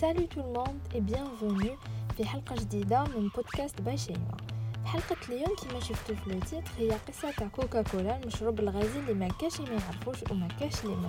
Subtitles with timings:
[0.00, 1.76] Salut tout le monde et bienvenue
[2.16, 4.36] في حلقة جديدة من بودكاست by شيماء
[4.84, 8.98] في حلقة اليوم كما شفتوا في ال titre هي قصة تاع كوكا كولا المشروب الغازي
[8.98, 11.08] اللي ما كاش ما يعرفوش وما كاش اللي ما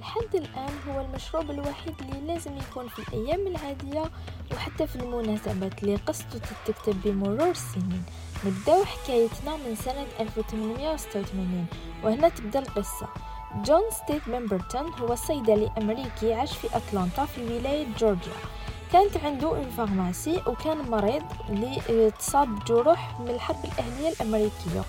[0.00, 4.10] لحد الآن هو المشروب الوحيد اللي لازم يكون في الأيام العادية
[4.52, 8.02] وحتى في المناسبات اللي قصته تكتب بمرور السنين.
[8.46, 11.66] نبداو حكايتنا من سنة 1886
[12.04, 13.08] وهنا تبدأ القصة.
[13.54, 18.32] جون ستيث بيمبرتون هو صيدلي أمريكي عاش في أتلانتا في ولاية جورجيا.
[18.92, 24.82] كانت عنده une pharmacie وكان مريض اللي تصاب بجروح من الحرب الأهلية الأمريكية.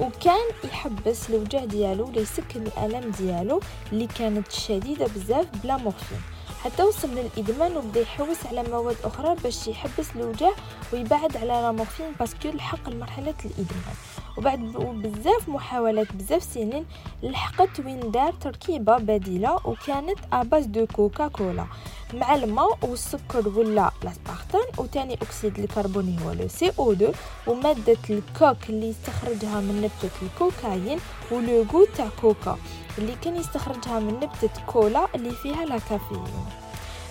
[0.00, 3.60] وكان يحبس الوجع ديالو ليسكن الألم ديالو
[3.92, 6.20] اللي كانت شديدة بزاف ب la morphine.
[6.64, 10.50] حتى وصل للإدمان وبدا يحوس على مواد أخرى باش يحبس الوجع
[10.92, 13.94] ويبعد على la morphine parce que لحق لمرحله الإدمان.
[14.38, 14.58] وبعد
[15.02, 16.86] بزاف محاولات بزاف سنين
[17.22, 21.66] لحقت وين دار تركيبة بديلة وكانت à base de كوكا كولا
[22.12, 27.12] مع الماء والسكر ولا l'aspartame وتاني أكسيد الكربوني هو le CO 2
[27.46, 30.98] ومادة الكوك اللي يستخرجها من نبتة الكوكايين
[31.30, 32.58] و le goût تاع كوكا
[32.98, 36.24] اللي كان يستخرجها من نبتة كولا اللي فيها la caféine.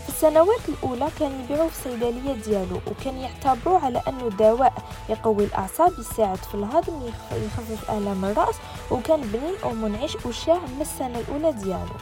[0.03, 4.73] في السنوات الأولى كان يبيعوه في الصيدلية ديالو وكان يعتبروه على أنه دواء
[5.09, 8.55] يقوي الأعصاب يساعد في الهضم يخفف آلام الرأس
[8.91, 11.95] وكان بنين ومنعش وشاع من السنة الأولى ديالو.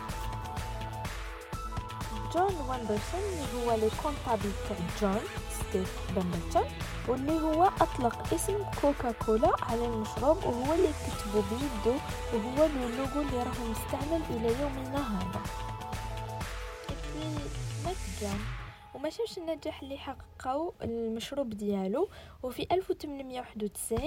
[2.33, 5.21] جون وامبرسون اللي هو le comptable تاع جون
[5.59, 6.63] ستيث بامبرتون
[7.07, 11.97] واللي هو أطلق اسم كوكا كولا على المشروب وهو اللي كتبه بيدو
[12.33, 15.41] وهو اللوغو اللي راهو مستعمل إلى يومنا هذا
[18.21, 18.39] جون
[18.99, 22.09] وما شافش النجاح اللي حققه المشروب ديالو.
[22.43, 23.99] وفي 1891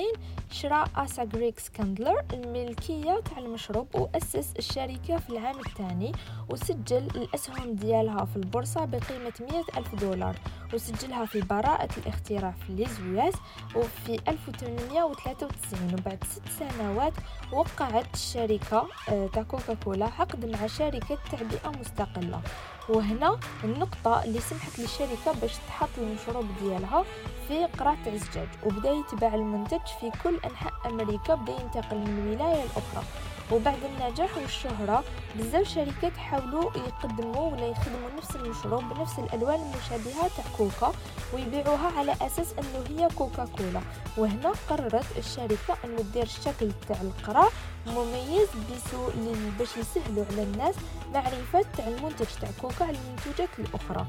[0.51, 6.12] شرى آسا غريكس كاندلر الملكية تاع المشروب وأسس الشركة في العام الثاني
[6.51, 10.37] وسجل الأسهم ديالها في البورصة بقيمة 100 ألف دولار
[10.75, 13.34] وسجلها في براءة الاختراع في les USA
[13.77, 17.12] وفي 1893 وبعد ست سنوات
[17.53, 22.43] وقعت الشركة آه، تاع كوكا كولا عقد مع شركة تعبئة مستقلة.
[22.97, 27.04] وهنا النقطة اللي سمحت للشركة باش تحط المشروب ديالها
[27.48, 32.62] في قرع تاع الزجاج وبدا يتباع المنتج في كل أنحاء أمريكا بدأ ينتقل من ولاية
[32.64, 33.04] لأخرى
[33.53, 35.05] وبعد النجاح والشهرة
[35.37, 40.93] بزاف شركات حاولوا يقدموا ولا يخدموا نفس المشروب بنفس الألوان المشابهه تاع كوكا
[41.35, 43.81] ويبيعوها على أساس أنه هي كوكا كولا
[44.19, 47.49] وهنا قررت الشركة انه دير الشكل تاع القرع
[47.87, 49.09] مميز بسو
[49.59, 50.75] باش يسهلوا على الناس
[51.15, 54.07] معرفة تاع المنتج تاع كوكا على المنتوجات الأخرى.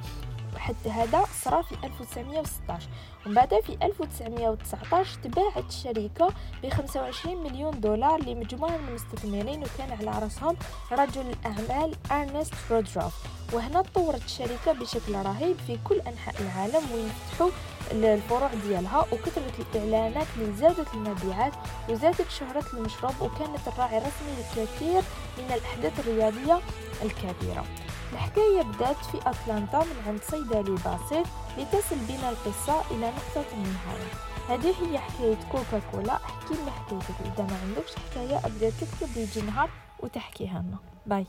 [0.57, 2.87] حتى هذا صرا في 1916
[3.25, 6.29] ومن بعد في 1919 تباعت الشركة
[6.63, 10.55] ب 25 مليون دولار لمجموعة من المستثمرين وكان على رأسهم
[10.91, 13.13] رجل الأعمال أرنست رودروف.
[13.53, 17.49] وهنا تطورت الشركة بشكل رهيب في كل أنحاء العالم وين فتحوا
[17.91, 21.53] الفروع ديالها وكثرت الإعلانات اللي زادت المبيعات
[21.89, 25.01] وزادت شهرة المشروب وكانت الراعي الرسمي لكثير
[25.37, 26.59] من الأحداث الرياضية
[27.03, 27.65] الكبيرة.
[28.13, 34.11] الحكاية بدأت في أتلانتا من عند صيدلي بسيط لتصل بنا القصة إلى نقطة النهاية.
[34.49, 37.33] هذه هي حكاية كوكا كولا احكي لنا حكايتك.
[37.33, 39.69] إذا ما عندكش حكاية أبدأ تكتب لي نهار
[39.99, 40.77] وتحكيها لنا.
[41.05, 41.25] باي.